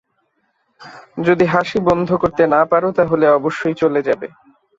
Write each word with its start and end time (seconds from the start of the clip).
যদি 1.27 1.45
হাসি 1.45 1.79
বন্ধ 1.87 2.09
করতে 2.21 2.43
না 2.47 2.61
পার 2.69 2.83
তাহলে 2.97 3.25
অবশ্যই 3.37 3.75
চলে 3.81 4.01
যাবে। 4.07 4.27